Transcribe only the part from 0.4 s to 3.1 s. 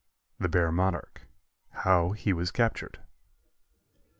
BEAR "MONARCH." HOW HE WAS CAPTURED.